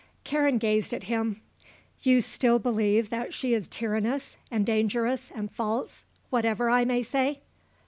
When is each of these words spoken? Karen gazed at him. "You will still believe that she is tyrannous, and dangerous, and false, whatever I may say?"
Karen 0.23 0.57
gazed 0.57 0.95
at 0.95 1.03
him. 1.03 1.41
"You 2.01 2.15
will 2.15 2.21
still 2.23 2.57
believe 2.57 3.11
that 3.11 3.35
she 3.35 3.53
is 3.53 3.67
tyrannous, 3.67 4.35
and 4.49 4.65
dangerous, 4.65 5.31
and 5.35 5.51
false, 5.51 6.05
whatever 6.31 6.71
I 6.71 6.85
may 6.85 7.03
say?" 7.03 7.41